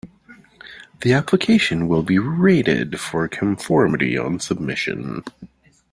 The 1.01 1.13
application 1.13 1.87
will 1.87 2.01
be 2.01 2.17
rated 2.17 2.99
for 2.99 3.27
conformity 3.27 4.17
on 4.17 4.39
submission. 4.39 5.21